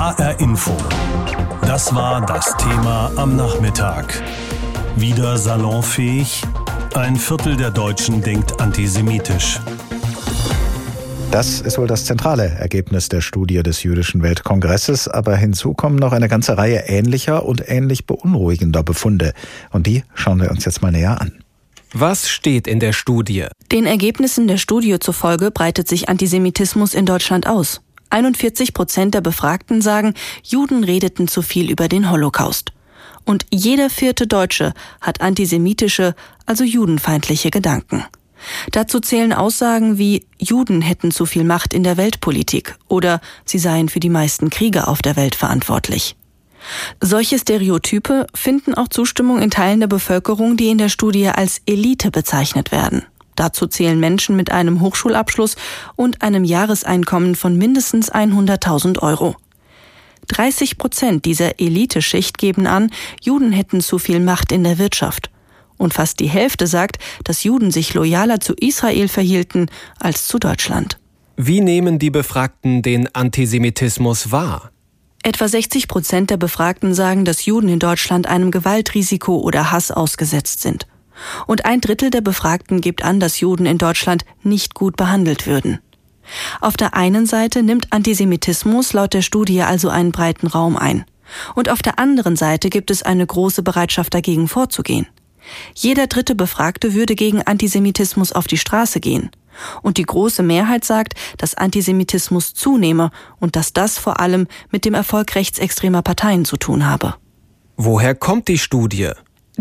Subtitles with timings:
[0.00, 0.74] HR Info.
[1.60, 4.22] Das war das Thema am Nachmittag.
[4.96, 6.42] Wieder salonfähig?
[6.94, 9.60] Ein Viertel der Deutschen denkt antisemitisch.
[11.30, 16.12] Das ist wohl das zentrale Ergebnis der Studie des Jüdischen Weltkongresses, aber hinzu kommen noch
[16.12, 19.34] eine ganze Reihe ähnlicher und ähnlich beunruhigender Befunde.
[19.70, 21.44] Und die schauen wir uns jetzt mal näher an.
[21.92, 23.48] Was steht in der Studie?
[23.70, 27.82] Den Ergebnissen der Studie zufolge breitet sich Antisemitismus in Deutschland aus.
[28.10, 32.72] 41 Prozent der Befragten sagen, Juden redeten zu viel über den Holocaust.
[33.24, 36.14] Und jeder vierte Deutsche hat antisemitische,
[36.46, 38.04] also judenfeindliche Gedanken.
[38.72, 43.88] Dazu zählen Aussagen wie Juden hätten zu viel Macht in der Weltpolitik oder sie seien
[43.88, 46.16] für die meisten Kriege auf der Welt verantwortlich.
[47.00, 52.10] Solche Stereotype finden auch Zustimmung in Teilen der Bevölkerung, die in der Studie als Elite
[52.10, 53.04] bezeichnet werden.
[53.40, 55.56] Dazu zählen Menschen mit einem Hochschulabschluss
[55.96, 59.34] und einem Jahreseinkommen von mindestens 100.000 Euro.
[60.28, 62.90] 30 Prozent dieser Eliteschicht geben an,
[63.22, 65.30] Juden hätten zu viel Macht in der Wirtschaft
[65.78, 70.98] und fast die Hälfte sagt, dass Juden sich loyaler zu Israel verhielten als zu Deutschland.
[71.38, 74.70] Wie nehmen die Befragten den Antisemitismus wahr?
[75.22, 80.60] Etwa 60 Prozent der Befragten sagen, dass Juden in Deutschland einem Gewaltrisiko oder Hass ausgesetzt
[80.60, 80.86] sind.
[81.46, 85.78] Und ein Drittel der Befragten gibt an, dass Juden in Deutschland nicht gut behandelt würden.
[86.60, 91.04] Auf der einen Seite nimmt Antisemitismus laut der Studie also einen breiten Raum ein.
[91.54, 95.06] Und auf der anderen Seite gibt es eine große Bereitschaft dagegen vorzugehen.
[95.74, 99.30] Jeder dritte Befragte würde gegen Antisemitismus auf die Straße gehen.
[99.82, 104.94] Und die große Mehrheit sagt, dass Antisemitismus zunehme und dass das vor allem mit dem
[104.94, 107.14] Erfolg rechtsextremer Parteien zu tun habe.
[107.76, 109.10] Woher kommt die Studie?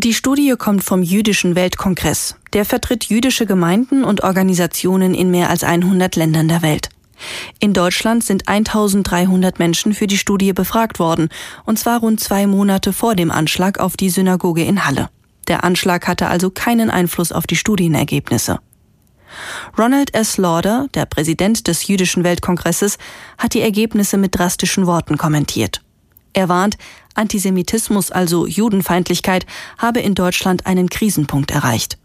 [0.02, 2.38] Die Studie kommt vom Jüdischen Weltkongress.
[2.54, 6.88] Der vertritt jüdische Gemeinden und Organisationen in mehr als 100 Ländern der Welt.
[7.60, 11.28] In Deutschland sind 1300 Menschen für die Studie befragt worden,
[11.66, 15.10] und zwar rund zwei Monate vor dem Anschlag auf die Synagoge in Halle.
[15.50, 18.60] Der Anschlag hatte also keinen Einfluss auf die Studienergebnisse.
[19.78, 20.38] Ronald S.
[20.38, 23.00] Lauder, der Präsident des Jüdischen Weltkongresses,
[23.38, 25.82] hat die Ergebnisse mit drastischen Worten kommentiert.
[26.32, 26.78] Er warnt,
[27.20, 29.46] Antisemitismus, also Judenfeindlichkeit,
[29.78, 31.98] habe in Deutschland einen Krisenpunkt erreicht.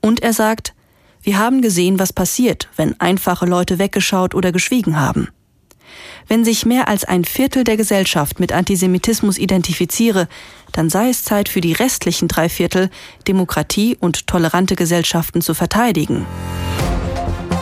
[0.00, 0.74] Und er sagt,
[1.22, 5.28] wir haben gesehen, was passiert, wenn einfache Leute weggeschaut oder geschwiegen haben.
[6.28, 10.28] Wenn sich mehr als ein Viertel der Gesellschaft mit Antisemitismus identifiziere,
[10.72, 12.90] dann sei es Zeit für die restlichen drei Viertel,
[13.26, 16.26] Demokratie und tolerante Gesellschaften zu verteidigen.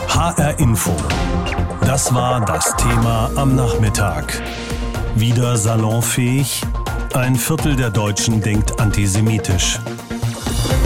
[0.07, 0.95] HR Info.
[1.81, 4.41] Das war das Thema am Nachmittag.
[5.15, 6.61] Wieder salonfähig?
[7.13, 9.79] Ein Viertel der Deutschen denkt antisemitisch.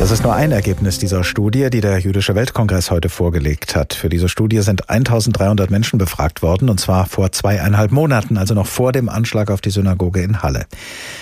[0.03, 3.94] Das ist nur ein Ergebnis dieser Studie, die der Jüdische Weltkongress heute vorgelegt hat.
[3.94, 8.68] Für diese Studie sind 1300 Menschen befragt worden, und zwar vor zweieinhalb Monaten, also noch
[8.68, 10.66] vor dem Anschlag auf die Synagoge in Halle.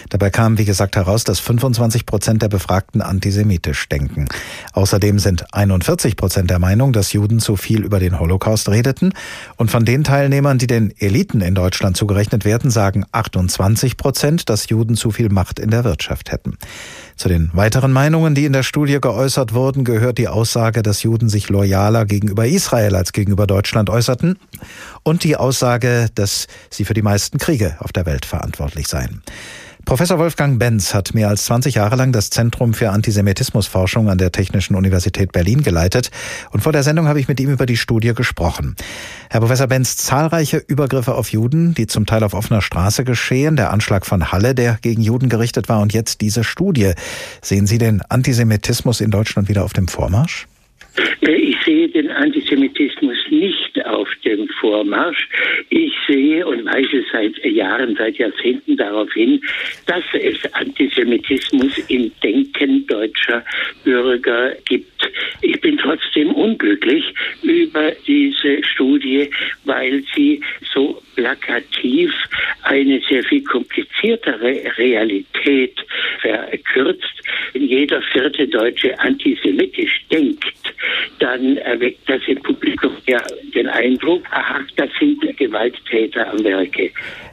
[0.09, 4.28] Dabei kam, wie gesagt, heraus, dass 25 Prozent der Befragten antisemitisch denken.
[4.74, 9.13] Außerdem sind 41 Prozent der Meinung, dass Juden zu viel über den Holocaust redeten.
[9.58, 14.69] Und von den Teilnehmern, die den Eliten in Deutschland zugerechnet werden, sagen 28 Prozent, dass
[14.69, 16.58] Juden zu viel Macht in der Wirtschaft hätten.
[17.16, 21.27] Zu den weiteren Meinungen, die in der Studie geäußert wurden, gehört die Aussage, dass Juden
[21.27, 24.39] sich loyaler gegenüber Israel als gegenüber Deutschland äußerten
[25.03, 29.23] und die Aussage, dass sie für die meisten Kriege auf der Welt verantwortlich seien.
[29.86, 34.31] Professor Wolfgang Benz hat mehr als 20 Jahre lang das Zentrum für Antisemitismusforschung an der
[34.31, 36.12] Technischen Universität Berlin geleitet.
[36.52, 38.75] Und vor der Sendung habe ich mit ihm über die Studie gesprochen.
[39.30, 43.72] Herr Professor Benz, zahlreiche Übergriffe auf Juden, die zum Teil auf offener Straße geschehen, der
[43.72, 46.94] Anschlag von Halle, der gegen Juden gerichtet war, und jetzt diese Studie.
[47.42, 50.48] Sehen Sie den Antisemitismus in Deutschland wieder auf dem Vormarsch?
[51.22, 55.29] Ich sehe den Antisemitismus nicht auf dem Vormarsch.
[55.69, 59.41] Ich sehe und weise seit Jahren, seit Jahrzehnten darauf hin,
[59.85, 63.43] dass es Antisemitismus im Denken deutscher
[63.85, 64.91] Bürger gibt.
[65.41, 67.05] Ich bin trotzdem unglücklich
[67.41, 69.29] über diese Studie,
[69.63, 70.41] weil sie
[70.73, 72.12] so plakativ
[72.63, 75.79] eine sehr viel kompliziertere Realität
[76.19, 77.21] verkürzt.
[77.53, 80.45] Wenn jeder vierte Deutsche antisemitisch denkt,
[81.19, 83.22] dann erweckt das im Publikum ja
[83.56, 86.92] den Eindruck, aha, das sind Gewalttäter am Werke.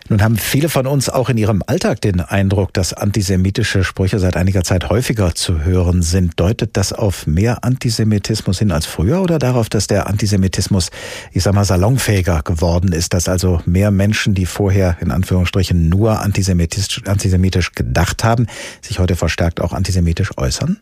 [0.09, 4.39] Nun haben viele von uns auch in ihrem Alltag den Eindruck, dass antisemitische Sprüche seit
[4.39, 6.41] einiger Zeit häufiger zu hören sind.
[6.41, 10.91] Deutet das auf mehr Antisemitismus hin als früher oder darauf, dass der Antisemitismus,
[11.33, 16.21] ich sag mal, salonfähiger geworden ist, dass also mehr Menschen, die vorher in Anführungsstrichen nur
[16.23, 18.47] antisemitisch, antisemitisch gedacht haben,
[18.81, 20.79] sich heute verstärkt auch antisemitisch äußern?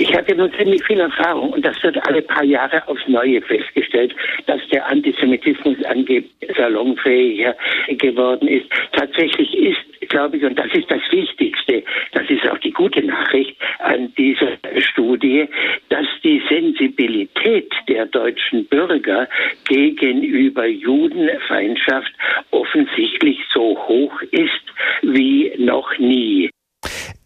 [0.00, 4.16] Ich hatte nun ziemlich viel Erfahrung und das wird alle paar Jahre aufs Neue festgestellt,
[4.46, 6.24] dass der Antisemitismus angeblich
[6.56, 7.54] salonfähiger
[7.98, 8.64] geworden ist.
[8.92, 11.82] Tatsächlich ist, glaube ich, und das ist das Wichtigste,
[12.12, 15.46] das ist auch die gute Nachricht an dieser Studie,
[15.90, 19.28] dass die Sensibilität der deutschen Bürger
[19.68, 22.12] gegenüber Judenfeindschaft
[22.52, 24.64] offensichtlich so hoch ist
[25.02, 26.48] wie noch nie.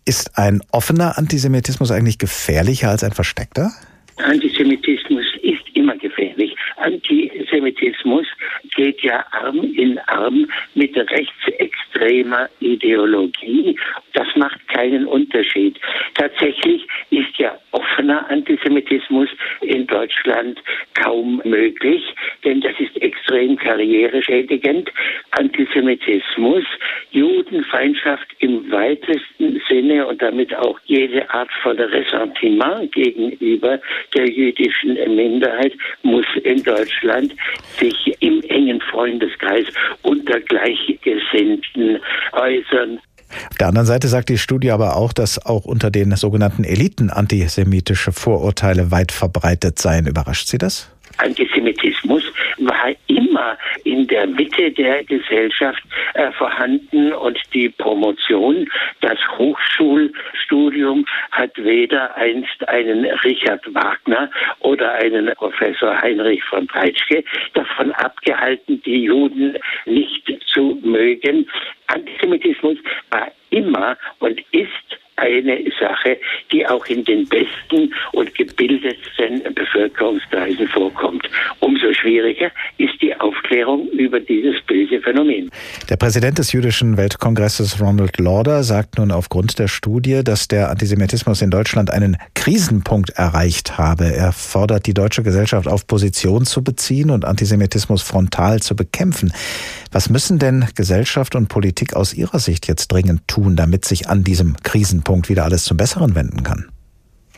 [0.06, 3.70] Ist ein offener Antisemitismus eigentlich gefährlicher als ein versteckter?
[4.16, 6.54] Antisemitismus ist immer gefährlich.
[6.76, 8.26] Antisemitismus
[8.76, 13.78] geht ja Arm in Arm mit rechtsextremer Ideologie.
[14.12, 15.80] Das macht keinen Unterschied.
[16.14, 19.28] Tatsächlich ist ja offener Antisemitismus
[19.60, 20.58] in Deutschland
[20.94, 22.02] kaum möglich,
[22.44, 24.90] denn das ist extrem karriereschädigend.
[25.32, 26.64] Antisemitismus,
[27.10, 33.80] Judenfeindschaft im weitesten Sinne und damit auch jede Art von Ressentiment gegenüber
[34.14, 35.72] der jüdischen Minderheit
[36.02, 37.34] muss in Deutschland
[37.78, 39.66] sich im engen Freundeskreis
[40.02, 42.00] unter Gleichgesinnten
[42.32, 43.00] äußern.
[43.50, 47.10] Auf der anderen Seite sagt die Studie aber auch, dass auch unter den sogenannten Eliten
[47.10, 50.06] antisemitische Vorurteile weit verbreitet seien.
[50.06, 50.88] Überrascht Sie das?
[51.18, 52.22] Antisemitismus
[52.58, 55.82] war immer in der Mitte der Gesellschaft
[56.14, 58.68] äh, vorhanden und die Promotion,
[59.00, 64.30] das Hochschulstudium hat weder einst einen Richard Wagner
[64.60, 67.24] oder einen Professor Heinrich von Breitschke
[67.54, 71.48] davon abgehalten, die Juden nicht zu mögen.
[71.86, 72.78] Antisemitismus
[73.10, 76.18] war immer und ist eine Sache,
[76.52, 81.28] die auch in den besten und gebildetsten Bevölkerungskreisen vorkommt.
[81.60, 85.50] Umso schwieriger ist die Aufklärung über dieses böse Phänomen.
[85.88, 91.42] Der Präsident des Jüdischen Weltkongresses Ronald Lauder sagt nun aufgrund der Studie, dass der Antisemitismus
[91.42, 94.12] in Deutschland einen Krisenpunkt erreicht habe.
[94.12, 99.32] Er fordert die deutsche Gesellschaft auf, Position zu beziehen und Antisemitismus frontal zu bekämpfen.
[99.92, 104.24] Was müssen denn Gesellschaft und Politik aus Ihrer Sicht jetzt dringend tun, damit sich an
[104.24, 106.68] diesem Krisenpunkt wieder alles zum Besseren wenden kann?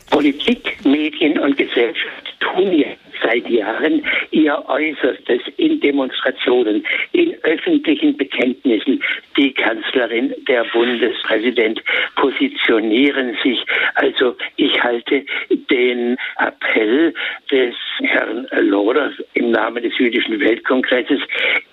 [0.09, 9.03] Politik, Medien und Gesellschaft tun jetzt seit Jahren ihr Äußerstes in Demonstrationen, in öffentlichen Bekenntnissen.
[9.37, 11.81] Die Kanzlerin, der Bundespräsident
[12.15, 13.63] positionieren sich.
[13.95, 15.25] Also ich halte
[15.69, 17.13] den Appell
[17.51, 21.19] des Herrn Loders im Namen des Jüdischen Weltkongresses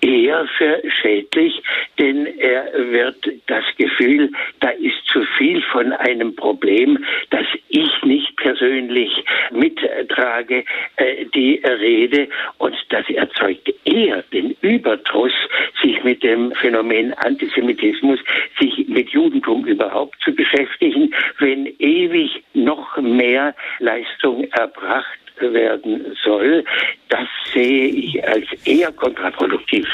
[0.01, 1.61] eher für schädlich,
[1.99, 8.35] denn er wird das Gefühl, da ist zu viel von einem Problem, das ich nicht
[8.37, 10.63] persönlich mittrage,
[10.97, 12.27] äh, die Rede
[12.57, 15.33] und das erzeugt eher den Überdruss,
[15.81, 18.19] sich mit dem Phänomen Antisemitismus,
[18.59, 26.63] sich mit Judentum überhaupt zu beschäftigen, wenn ewig noch mehr Leistung erbracht werden soll,
[27.09, 29.85] das sehe ich als eher kontraproduktiv.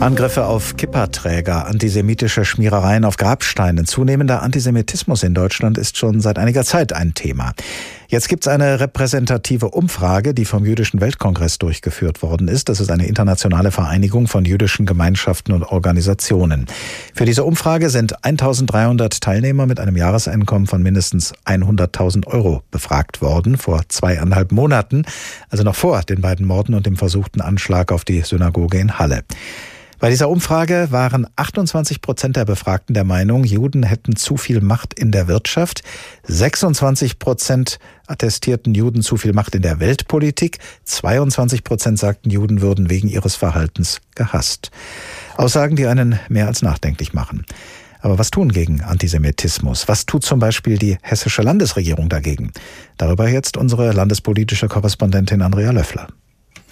[0.00, 6.64] Angriffe auf Kipperträger, antisemitische Schmierereien auf Grabsteinen, zunehmender Antisemitismus in Deutschland ist schon seit einiger
[6.64, 7.52] Zeit ein Thema.
[8.12, 12.68] Jetzt gibt es eine repräsentative Umfrage, die vom Jüdischen Weltkongress durchgeführt worden ist.
[12.68, 16.66] Das ist eine internationale Vereinigung von jüdischen Gemeinschaften und Organisationen.
[17.14, 23.56] Für diese Umfrage sind 1300 Teilnehmer mit einem Jahreseinkommen von mindestens 100.000 Euro befragt worden,
[23.56, 25.06] vor zweieinhalb Monaten,
[25.48, 29.22] also noch vor den beiden Morden und dem versuchten Anschlag auf die Synagoge in Halle.
[30.02, 34.94] Bei dieser Umfrage waren 28 Prozent der Befragten der Meinung, Juden hätten zu viel Macht
[34.94, 35.84] in der Wirtschaft.
[36.24, 37.78] 26 Prozent
[38.08, 40.58] attestierten Juden zu viel Macht in der Weltpolitik.
[40.82, 44.72] 22 Prozent sagten, Juden würden wegen ihres Verhaltens gehasst.
[45.36, 47.46] Aussagen, die einen mehr als nachdenklich machen.
[48.00, 49.86] Aber was tun gegen Antisemitismus?
[49.86, 52.50] Was tut zum Beispiel die hessische Landesregierung dagegen?
[52.96, 56.08] Darüber jetzt unsere landespolitische Korrespondentin Andrea Löffler.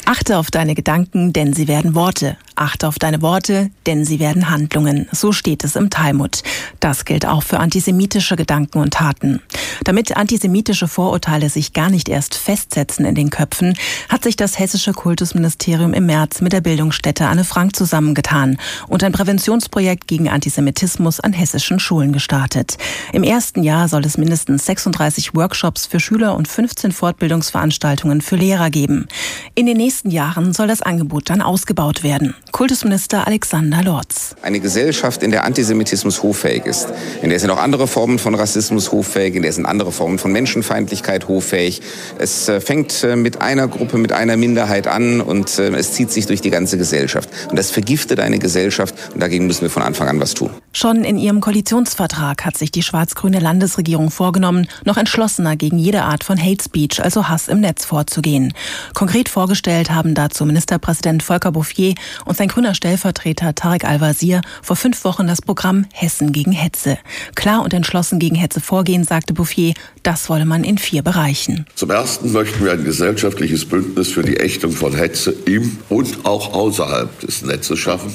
[0.05, 2.37] Achte auf deine Gedanken, denn sie werden Worte.
[2.61, 5.09] Achte auf deine Worte, denn sie werden Handlungen.
[5.13, 6.43] So steht es im Talmud.
[6.79, 9.41] Das gilt auch für antisemitische Gedanken und Taten.
[9.83, 13.79] Damit antisemitische Vorurteile sich gar nicht erst festsetzen in den Köpfen,
[14.11, 19.13] hat sich das hessische Kultusministerium im März mit der Bildungsstätte Anne Frank zusammengetan und ein
[19.13, 22.77] Präventionsprojekt gegen Antisemitismus an hessischen Schulen gestartet.
[23.15, 28.69] Im ersten Jahr soll es mindestens 36 Workshops für Schüler und 15 Fortbildungsveranstaltungen für Lehrer
[28.69, 29.09] geben.
[29.55, 32.35] In den nächsten Jahren soll das Angebot dann ausgebaut werden.
[32.53, 34.35] Kultusminister Alexander Lorz.
[34.43, 36.89] Eine Gesellschaft, in der Antisemitismus hoffähig ist,
[37.23, 40.33] in der sind auch andere Formen von Rassismus hoffähig, in der sind andere Formen von
[40.33, 41.81] Menschenfeindlichkeit hoffähig.
[42.19, 46.11] Es äh, fängt äh, mit einer Gruppe, mit einer Minderheit an und äh, es zieht
[46.11, 47.29] sich durch die ganze Gesellschaft.
[47.49, 50.51] Und das vergiftet eine Gesellschaft und dagegen müssen wir von Anfang an was tun.
[50.73, 56.25] Schon in ihrem Koalitionsvertrag hat sich die schwarz-grüne Landesregierung vorgenommen, noch entschlossener gegen jede Art
[56.25, 58.55] von Hate Speech, also Hass im Netz vorzugehen.
[58.95, 65.05] Konkret vorgestellt haben dazu Ministerpräsident Volker Bouffier und sein grüner Stellvertreter Tarek Al-Wazir vor fünf
[65.05, 66.97] Wochen das Programm Hessen gegen Hetze.
[67.35, 71.67] Klar und entschlossen gegen Hetze vorgehen, sagte Bouffier, das wolle man in vier Bereichen.
[71.75, 76.55] Zum Ersten möchten wir ein gesellschaftliches Bündnis für die Ächtung von Hetze im und auch
[76.55, 78.15] außerhalb des Netzes schaffen.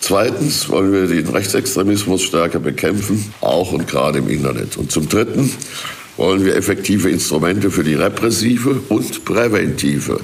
[0.00, 4.78] Zweitens wollen wir den Rechtsextremismus stärker bekämpfen, auch und gerade im Internet.
[4.78, 5.52] Und zum Dritten
[6.16, 10.20] wollen wir effektive Instrumente für die repressive und präventive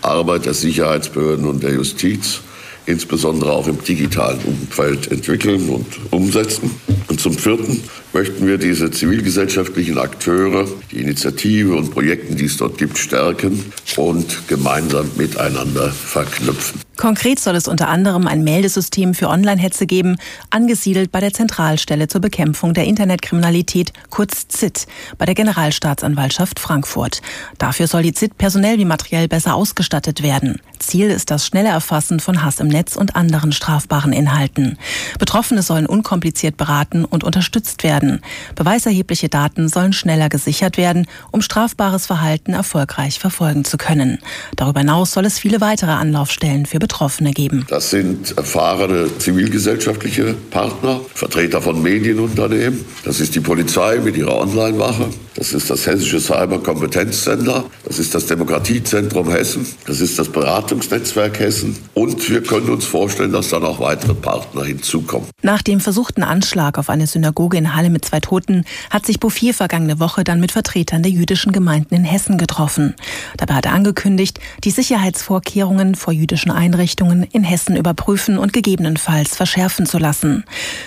[0.00, 2.40] Arbeit der Sicherheitsbehörden und der Justiz,
[2.86, 6.70] insbesondere auch im digitalen Umfeld, entwickeln und umsetzen.
[7.08, 12.78] Und zum Vierten möchten wir diese zivilgesellschaftlichen Akteure, die Initiative und Projekte, die es dort
[12.78, 13.64] gibt, stärken
[13.96, 16.80] und gemeinsam miteinander verknüpfen.
[16.96, 20.16] Konkret soll es unter anderem ein Meldesystem für Online-Hetze geben,
[20.50, 24.86] angesiedelt bei der Zentralstelle zur Bekämpfung der Internetkriminalität, kurz ZIT,
[25.18, 27.22] bei der Generalstaatsanwaltschaft Frankfurt.
[27.58, 30.60] Dafür soll die ZIT personell wie materiell besser ausgestattet werden.
[30.78, 34.78] Ziel ist das schnelle Erfassen von Hass im Netz und anderen strafbaren Inhalten.
[35.18, 38.20] Betroffene sollen unkompliziert beraten und unterstützt werden.
[38.54, 44.18] Beweiserhebliche Daten sollen schneller gesichert werden, um strafbares Verhalten erfolgreich verfolgen zu können.
[44.56, 47.64] Darüber hinaus soll es viele weitere Anlaufstellen für Betroffene geben.
[47.68, 52.84] Das sind erfahrene zivilgesellschaftliche Partner, Vertreter von Medienunternehmen.
[53.04, 55.08] Das ist die Polizei mit ihrer Online-Wache.
[55.34, 57.64] Das ist das Hessische Cyberkompetenzcenter.
[57.84, 59.66] Das ist das Demokratiezentrum Hessen.
[59.86, 61.76] Das ist das Beratungsnetzwerk Hessen.
[61.94, 65.28] Und wir können uns vorstellen, dass dann auch weitere Partner hinzukommen.
[65.42, 69.54] Nach dem versuchten Anschlag auf eine Synagoge in Halle mit zwei Toten hat sich Bouffier
[69.54, 72.94] vergangene Woche dann mit Vertretern der jüdischen Gemeinden in Hessen getroffen.
[73.38, 79.86] Dabei hat er angekündigt, die Sicherheitsvorkehrungen vor jüdischen Einrichtungen in Hessen überprüfen und gegebenenfalls verschärfen
[79.86, 80.44] zu lassen.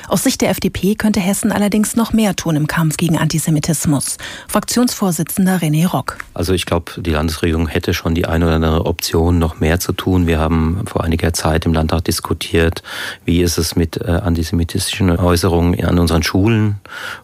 [0.07, 4.17] Aus Sicht der FDP könnte Hessen allerdings noch mehr tun im Kampf gegen Antisemitismus.
[4.47, 6.17] Fraktionsvorsitzender René Rock.
[6.33, 9.93] Also ich glaube, die Landesregierung hätte schon die eine oder andere Option, noch mehr zu
[9.93, 10.27] tun.
[10.27, 12.83] Wir haben vor einiger Zeit im Landtag diskutiert,
[13.25, 16.75] wie ist es mit äh, antisemitischen Äußerungen an unseren Schulen.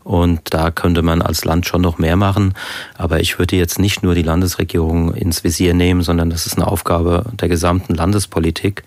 [0.04, 2.54] Und da könnte man als Land schon noch mehr machen.
[2.98, 6.68] Aber ich würde jetzt nicht nur die Landesregierung ins Visier nehmen, sondern das ist eine
[6.68, 8.84] Aufgabe der gesamten Landespolitik Politik.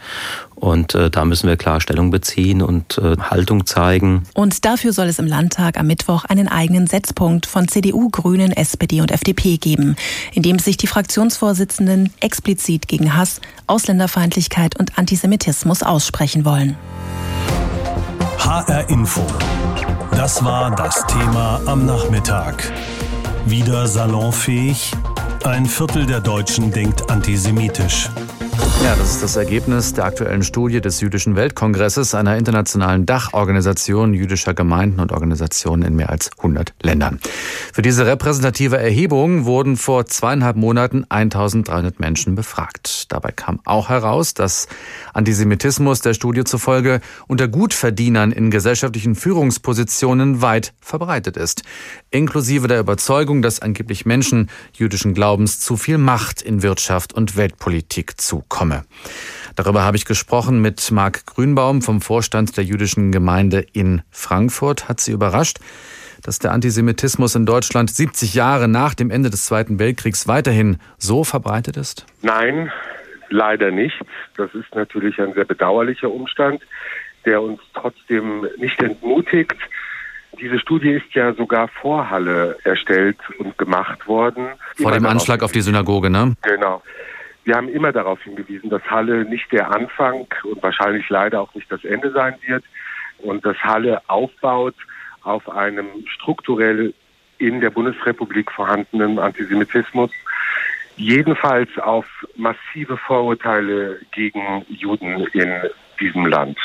[0.64, 4.22] Und äh, da müssen wir klar Stellung beziehen und äh, Haltung zeigen.
[4.32, 9.02] Und dafür soll es im Landtag am Mittwoch einen eigenen Setzpunkt von CDU, Grünen, SPD
[9.02, 9.94] und FDP geben,
[10.32, 16.78] in dem sich die Fraktionsvorsitzenden explizit gegen Hass, Ausländerfeindlichkeit und Antisemitismus aussprechen wollen.
[18.38, 19.20] HR Info.
[20.12, 22.72] Das war das Thema am Nachmittag.
[23.44, 24.92] Wieder salonfähig?
[25.44, 28.08] Ein Viertel der Deutschen denkt antisemitisch.
[28.84, 34.52] Ja, das ist das Ergebnis der aktuellen Studie des Jüdischen Weltkongresses, einer internationalen Dachorganisation jüdischer
[34.52, 37.18] Gemeinden und Organisationen in mehr als 100 Ländern.
[37.72, 43.10] Für diese repräsentative Erhebung wurden vor zweieinhalb Monaten 1300 Menschen befragt.
[43.10, 44.68] Dabei kam auch heraus, dass
[45.14, 51.62] Antisemitismus der Studie zufolge unter Gutverdienern in gesellschaftlichen Führungspositionen weit verbreitet ist,
[52.10, 58.20] inklusive der Überzeugung, dass angeblich Menschen jüdischen Glaubens zu viel Macht in Wirtschaft und Weltpolitik
[58.20, 58.43] zukommen.
[58.74, 58.84] Name.
[59.56, 64.88] Darüber habe ich gesprochen mit Marc Grünbaum vom Vorstand der jüdischen Gemeinde in Frankfurt.
[64.88, 65.58] Hat sie überrascht,
[66.22, 71.22] dass der Antisemitismus in Deutschland 70 Jahre nach dem Ende des Zweiten Weltkriegs weiterhin so
[71.22, 72.06] verbreitet ist?
[72.22, 72.72] Nein,
[73.30, 73.94] leider nicht.
[74.36, 76.62] Das ist natürlich ein sehr bedauerlicher Umstand,
[77.24, 79.56] der uns trotzdem nicht entmutigt.
[80.40, 84.48] Diese Studie ist ja sogar vor Halle erstellt und gemacht worden.
[84.76, 86.34] Vor dem Anschlag auf die Synagoge, ne?
[86.42, 86.82] Genau.
[87.44, 91.70] Wir haben immer darauf hingewiesen, dass Halle nicht der Anfang und wahrscheinlich leider auch nicht
[91.70, 92.64] das Ende sein wird
[93.18, 94.74] und dass Halle aufbaut
[95.22, 96.94] auf einem strukturell
[97.38, 100.10] in der Bundesrepublik vorhandenen Antisemitismus,
[100.96, 105.50] jedenfalls auf massive Vorurteile gegen Juden in
[106.00, 106.58] diesem Land.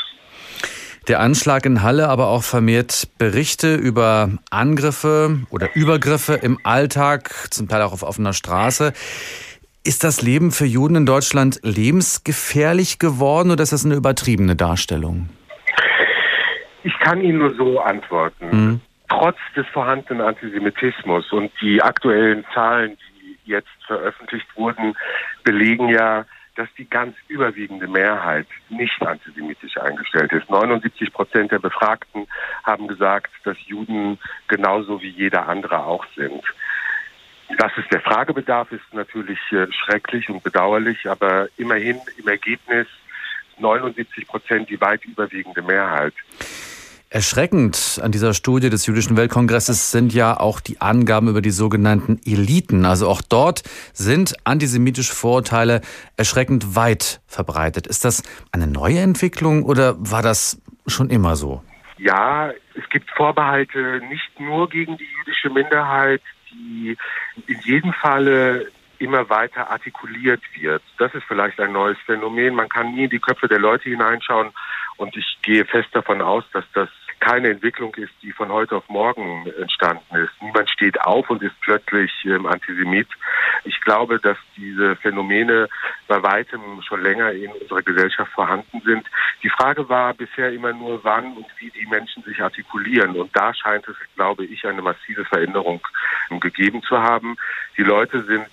[1.08, 7.68] Der Anschlag in Halle, aber auch vermehrt Berichte über Angriffe oder Übergriffe im Alltag, zum
[7.68, 8.92] Teil auch auf offener Straße.
[9.82, 15.30] Ist das Leben für Juden in Deutschland lebensgefährlich geworden oder ist das eine übertriebene Darstellung?
[16.84, 18.48] Ich kann Ihnen nur so antworten.
[18.50, 18.80] Mhm.
[19.08, 24.94] Trotz des vorhandenen Antisemitismus und die aktuellen Zahlen, die jetzt veröffentlicht wurden,
[25.44, 30.50] belegen ja, dass die ganz überwiegende Mehrheit nicht antisemitisch eingestellt ist.
[30.50, 32.26] 79 Prozent der Befragten
[32.64, 36.42] haben gesagt, dass Juden genauso wie jeder andere auch sind.
[37.58, 42.86] Dass es der Fragebedarf ist natürlich äh, schrecklich und bedauerlich, aber immerhin im Ergebnis
[43.58, 46.14] 79 Prozent die weit überwiegende Mehrheit.
[47.12, 52.20] Erschreckend an dieser Studie des Jüdischen Weltkongresses sind ja auch die Angaben über die sogenannten
[52.24, 52.86] Eliten.
[52.86, 55.80] Also auch dort sind antisemitische Vorurteile
[56.16, 57.88] erschreckend weit verbreitet.
[57.88, 61.64] Ist das eine neue Entwicklung oder war das schon immer so?
[61.98, 66.96] Ja, es gibt Vorbehalte nicht nur gegen die jüdische Minderheit, die
[67.46, 70.82] in jedem Falle immer weiter artikuliert wird.
[70.98, 72.54] Das ist vielleicht ein neues Phänomen.
[72.54, 74.50] Man kann nie in die Köpfe der Leute hineinschauen
[74.98, 78.88] und ich gehe fest davon aus, dass das keine Entwicklung ist, die von heute auf
[78.88, 80.32] morgen entstanden ist.
[80.40, 83.08] Niemand steht auf und ist plötzlich ähm, Antisemit.
[83.64, 85.68] Ich glaube, dass diese Phänomene
[86.08, 89.06] bei weitem schon länger in unserer Gesellschaft vorhanden sind.
[89.42, 93.14] Die Frage war bisher immer nur, wann und wie die Menschen sich artikulieren.
[93.14, 95.80] Und da scheint es, glaube ich, eine massive Veränderung
[96.40, 97.36] gegeben zu haben.
[97.76, 98.46] Die Leute sind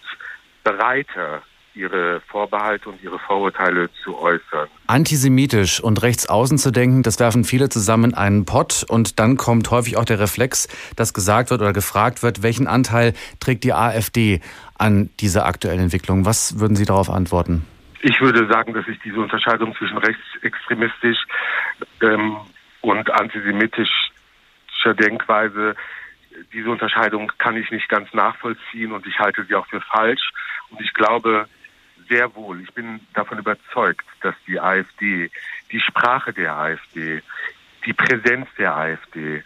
[0.64, 1.42] bereiter,
[1.78, 4.68] ihre Vorbehalte und ihre Vorurteile zu äußern.
[4.88, 9.70] Antisemitisch und rechtsaußen zu denken, das werfen viele zusammen in einen Pott und dann kommt
[9.72, 14.42] häufig auch der Reflex, dass gesagt wird oder gefragt wird, welchen Anteil trägt die AfD
[14.78, 16.26] an dieser aktuellen Entwicklung?
[16.26, 17.66] Was würden Sie darauf antworten?
[18.02, 21.18] Ich würde sagen, dass ich diese Unterscheidung zwischen rechtsextremistisch
[22.02, 22.38] ähm,
[22.82, 25.76] und antisemitischer Denkweise
[26.54, 30.32] diese Unterscheidung kann ich nicht ganz nachvollziehen und ich halte sie auch für falsch.
[30.70, 31.48] Und ich glaube,
[32.10, 32.62] sehr wohl.
[32.62, 35.30] Ich bin davon überzeugt, dass die AfD,
[35.72, 37.22] die Sprache der AfD,
[37.86, 39.44] die Präsenz der AfD,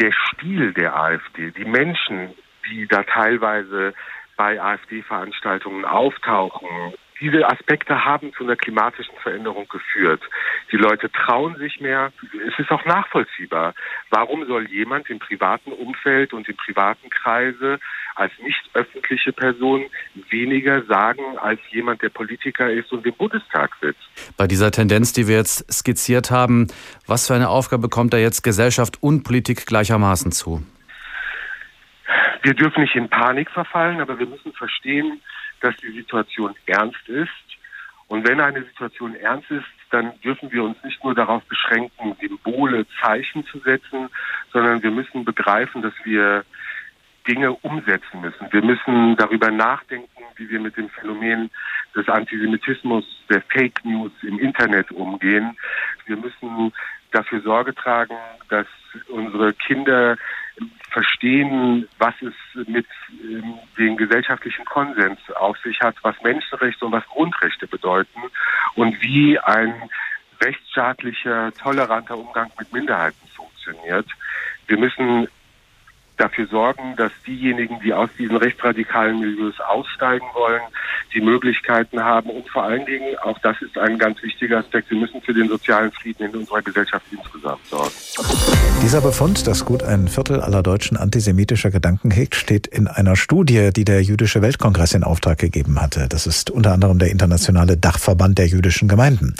[0.00, 2.34] der Stil der AfD, die Menschen,
[2.70, 3.94] die da teilweise
[4.36, 10.20] bei AfD-Veranstaltungen auftauchen, diese Aspekte haben zu einer klimatischen Veränderung geführt.
[10.72, 12.12] Die Leute trauen sich mehr.
[12.48, 13.74] Es ist auch nachvollziehbar.
[14.10, 17.78] Warum soll jemand im privaten Umfeld und im privaten Kreise
[18.16, 19.86] als nicht öffentliche Person
[20.30, 24.02] weniger sagen als jemand, der Politiker ist und im Bundestag sitzt?
[24.36, 26.68] Bei dieser Tendenz, die wir jetzt skizziert haben,
[27.06, 30.64] was für eine Aufgabe bekommt da jetzt Gesellschaft und Politik gleichermaßen zu?
[32.42, 35.22] Wir dürfen nicht in Panik verfallen, aber wir müssen verstehen,
[35.64, 37.30] dass die Situation ernst ist.
[38.08, 42.86] Und wenn eine Situation ernst ist, dann dürfen wir uns nicht nur darauf beschränken, Symbole,
[43.00, 44.10] Zeichen zu setzen,
[44.52, 46.44] sondern wir müssen begreifen, dass wir
[47.26, 48.46] Dinge umsetzen müssen.
[48.50, 51.50] Wir müssen darüber nachdenken, wie wir mit dem Phänomen
[51.96, 55.56] des Antisemitismus, der Fake News im Internet umgehen.
[56.04, 56.72] Wir müssen
[57.12, 58.16] dafür Sorge tragen,
[58.50, 58.66] dass
[59.08, 60.18] unsere Kinder
[60.94, 62.34] verstehen, was es
[62.68, 62.86] mit
[63.20, 68.20] ähm, dem gesellschaftlichen Konsens auf sich hat, was Menschenrechte und was Grundrechte bedeuten
[68.76, 69.74] und wie ein
[70.40, 74.06] rechtsstaatlicher, toleranter Umgang mit Minderheiten funktioniert.
[74.68, 75.28] Wir müssen
[76.16, 80.62] dafür sorgen, dass diejenigen, die aus diesen rechtsradikalen Milieus aussteigen wollen,
[81.14, 84.98] die Möglichkeiten haben und vor allen Dingen, auch das ist ein ganz wichtiger Aspekt, wir
[84.98, 87.92] müssen für den sozialen Frieden in unserer Gesellschaft insgesamt sorgen.
[88.82, 93.70] Dieser Befund, dass gut ein Viertel aller Deutschen antisemitischer Gedanken hegt, steht in einer Studie,
[93.74, 96.06] die der Jüdische Weltkongress in Auftrag gegeben hatte.
[96.08, 99.34] Das ist unter anderem der internationale Dachverband der jüdischen Gemeinden.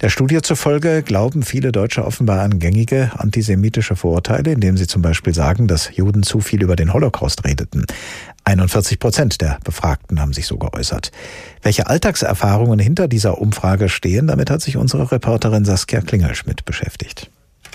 [0.00, 5.34] Der Studie zufolge glauben viele Deutsche offenbar an gängige antisemitische Vorurteile, indem sie zum Beispiel
[5.34, 7.86] sagen, dass Juden zu viel über den Holocaust redeten.
[8.46, 11.10] 41 Prozent der Befragten haben sich so geäußert.
[11.62, 17.28] Welche Alltagserfahrungen hinter dieser Umfrage stehen, damit hat sich unsere Reporterin Saskia Klingelschmidt beschäftigt.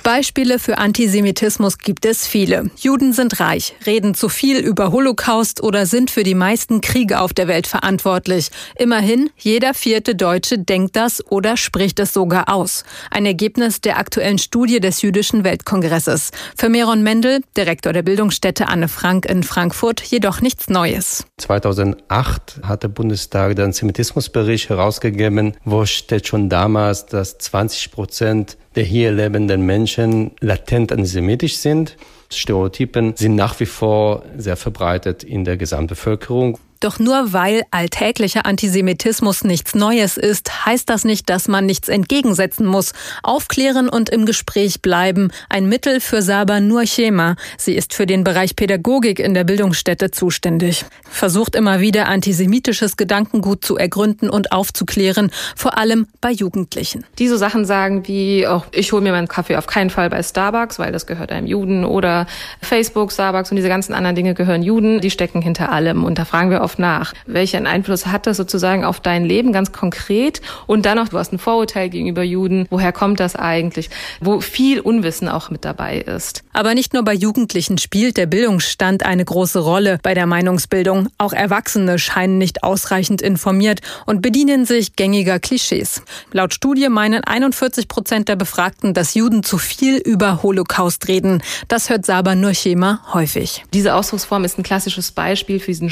[0.03, 2.71] Beispiele für Antisemitismus gibt es viele.
[2.75, 7.33] Juden sind reich, reden zu viel über Holocaust oder sind für die meisten Kriege auf
[7.33, 8.49] der Welt verantwortlich.
[8.77, 12.83] Immerhin, jeder vierte Deutsche denkt das oder spricht es sogar aus.
[13.11, 16.31] Ein Ergebnis der aktuellen Studie des Jüdischen Weltkongresses.
[16.57, 21.25] Für Meron Mendel, Direktor der Bildungsstätte Anne Frank in Frankfurt, jedoch nichts Neues.
[21.37, 28.83] 2008 hat der Bundestag den Antisemitismusbericht herausgegeben, wo steht schon damals, dass 20 Prozent der
[28.83, 31.97] hier lebenden Menschen latent antisemitisch sind.
[32.31, 36.57] Stereotypen sind nach wie vor sehr verbreitet in der Gesamtbevölkerung.
[36.81, 42.65] Doch nur weil alltäglicher Antisemitismus nichts Neues ist, heißt das nicht, dass man nichts entgegensetzen
[42.65, 42.93] muss.
[43.21, 45.31] Aufklären und im Gespräch bleiben.
[45.47, 47.35] Ein Mittel für Saba Nurchema.
[47.59, 50.83] Sie ist für den Bereich Pädagogik in der Bildungsstätte zuständig.
[51.07, 57.05] Versucht immer wieder antisemitisches Gedankengut zu ergründen und aufzuklären, vor allem bei Jugendlichen.
[57.19, 60.23] Die so Sachen sagen wie, oh, ich hole mir meinen Kaffee auf keinen Fall bei
[60.23, 62.25] Starbucks, weil das gehört einem Juden oder
[62.59, 64.99] Facebook, Starbucks und diese ganzen anderen Dinge gehören Juden.
[64.99, 66.03] Die stecken hinter allem.
[66.03, 67.13] Und da fragen wir oft, oft nach.
[67.25, 70.41] Welchen Einfluss hat das sozusagen auf dein Leben ganz konkret?
[70.67, 72.65] Und dann noch, du hast ein Vorurteil gegenüber Juden.
[72.69, 73.89] Woher kommt das eigentlich?
[74.21, 76.43] Wo viel Unwissen auch mit dabei ist.
[76.53, 81.09] Aber nicht nur bei Jugendlichen spielt der Bildungsstand eine große Rolle bei der Meinungsbildung.
[81.17, 86.03] Auch Erwachsene scheinen nicht ausreichend informiert und bedienen sich gängiger Klischees.
[86.31, 91.41] Laut Studie meinen 41 Prozent der Befragten, dass Juden zu viel über Holocaust reden.
[91.67, 93.65] Das hört Saber Nurchema häufig.
[93.73, 95.89] Diese Ausdrucksform ist ein klassisches Beispiel für diesen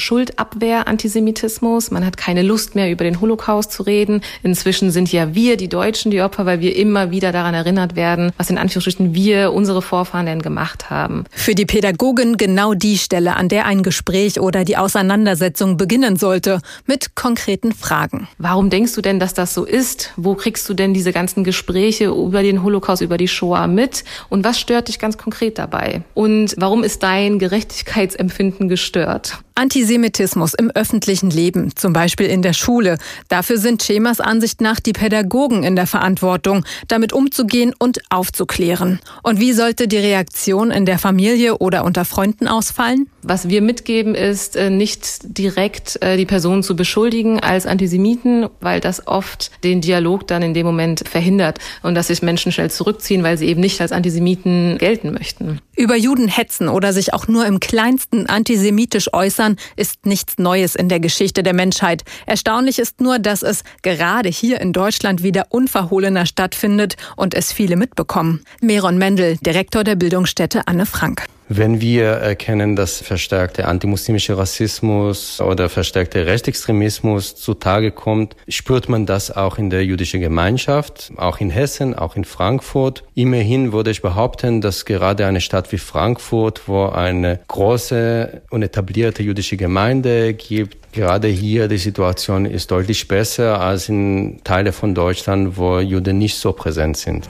[0.69, 1.91] Schuldabwehr-Antisemitismus.
[1.91, 4.21] Man hat keine Lust mehr, über den Holocaust zu reden.
[4.43, 8.31] Inzwischen sind ja wir, die Deutschen, die Opfer, weil wir immer wieder daran erinnert werden,
[8.37, 11.25] was in Anführungsstrichen wir, unsere Vorfahren denn gemacht haben.
[11.31, 16.61] Für die Pädagogin genau die Stelle, an der ein Gespräch oder die Auseinandersetzung beginnen sollte,
[16.85, 18.27] mit konkreten Fragen.
[18.37, 20.13] Warum denkst du denn, dass das so ist?
[20.15, 24.03] Wo kriegst du denn diese ganzen Gespräche über den Holocaust, über die Shoah mit?
[24.29, 26.03] Und was stört dich ganz konkret dabei?
[26.13, 29.39] Und warum ist dein Gerechtigkeitsempfinden gestört?
[29.59, 32.97] Antisemitismus im öffentlichen Leben, zum Beispiel in der Schule.
[33.27, 39.01] Dafür sind Schemas Ansicht nach die Pädagogen in der Verantwortung, damit umzugehen und aufzuklären.
[39.21, 43.09] Und wie sollte die Reaktion in der Familie oder unter Freunden ausfallen?
[43.21, 48.79] Was wir mitgeben, ist äh, nicht direkt äh, die Person zu beschuldigen als Antisemiten, weil
[48.79, 53.23] das oft den Dialog dann in dem Moment verhindert und dass sich Menschen schnell zurückziehen,
[53.23, 55.59] weil sie eben nicht als Antisemiten gelten möchten.
[55.75, 60.89] Über Juden hetzen oder sich auch nur im kleinsten antisemitisch äußern, ist nichts Neues in
[60.89, 62.03] der Geschichte der Menschheit.
[62.25, 67.75] Erstaunlich ist nur, dass es gerade hier in Deutschland wieder unverhohlener stattfindet und es viele
[67.75, 68.43] mitbekommen.
[68.61, 71.25] Meron Mendel, Direktor der Bildungsstätte Anne Frank.
[71.51, 79.35] Wenn wir erkennen, dass verstärkte antimuslimische Rassismus oder verstärkte Rechtsextremismus zutage kommt, spürt man das
[79.35, 83.03] auch in der jüdischen Gemeinschaft, auch in Hessen, auch in Frankfurt.
[83.15, 89.23] Immerhin würde ich behaupten, dass gerade eine Stadt wie Frankfurt, wo eine große und etablierte
[89.23, 95.57] jüdische Gemeinde gibt, gerade hier die Situation ist deutlich besser als in Teile von Deutschland,
[95.57, 97.27] wo Juden nicht so präsent sind.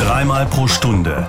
[0.00, 1.28] Dreimal pro Stunde